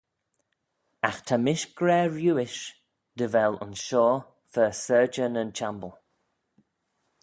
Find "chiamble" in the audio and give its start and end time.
5.57-5.93